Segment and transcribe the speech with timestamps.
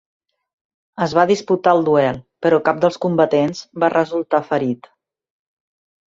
[1.05, 4.89] Es va disputar el duel, però cap dels combatents va resultar ferit.